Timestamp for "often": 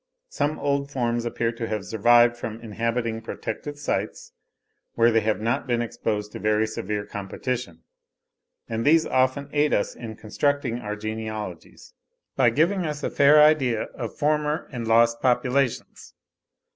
9.05-9.47